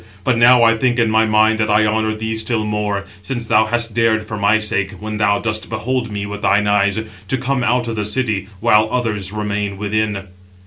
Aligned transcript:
But 0.23 0.35
now 0.35 0.63
I 0.63 0.75
think 0.75 0.97
in 0.97 1.11
my 1.11 1.27
mind 1.27 1.59
that 1.59 1.69
I 1.69 1.85
honour 1.85 2.13
thee 2.15 2.35
still 2.35 2.63
more, 2.63 3.05
since 3.21 3.47
thou 3.47 3.67
hast 3.67 3.93
dared 3.93 4.25
for 4.25 4.35
my 4.35 4.57
sake, 4.57 4.93
when 4.93 5.17
thou 5.17 5.37
dost 5.37 5.69
behold 5.69 6.09
[me] 6.09 6.25
with 6.25 6.41
thine 6.41 6.65
eyes, 6.65 6.99
to 7.27 7.37
come 7.37 7.63
out 7.63 7.87
of 7.87 7.95
the 7.97 8.03
city; 8.05 8.47
while 8.61 8.89
others 8.91 9.31
remain 9.31 9.77
within." 9.77 10.29